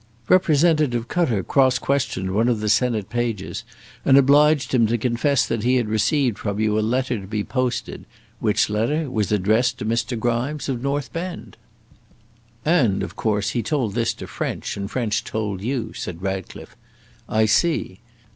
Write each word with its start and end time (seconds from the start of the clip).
"Representative 0.29 1.07
Cutter 1.07 1.43
cross 1.43 1.77
questioned 1.77 2.31
one 2.31 2.47
of 2.47 2.59
the 2.59 2.69
Senate 2.69 3.07
pages, 3.11 3.63
and 4.03 4.17
obliged 4.17 4.73
him 4.73 4.87
to 4.87 4.97
confess 4.97 5.45
that 5.45 5.61
he 5.61 5.75
had 5.75 5.87
received 5.87 6.39
from 6.39 6.59
you 6.59 6.79
a 6.79 6.81
letter 6.81 7.19
to 7.21 7.27
be 7.27 7.43
posted, 7.43 8.05
which 8.39 8.67
letter 8.67 9.11
was 9.11 9.31
addressed 9.31 9.77
to 9.77 9.85
Mr. 9.85 10.17
Grimes, 10.19 10.67
of 10.67 10.81
North 10.81 11.13
Bend." 11.13 11.55
"And, 12.65 13.03
of 13.03 13.15
course, 13.15 13.51
he 13.51 13.61
told 13.61 13.93
this 13.93 14.11
to 14.15 14.25
French, 14.25 14.75
and 14.75 14.89
French 14.89 15.23
told 15.23 15.61
you," 15.61 15.93
said 15.93 16.23
Ratcliffe; 16.23 16.75
"I 17.29 17.45
see. 17.45 17.99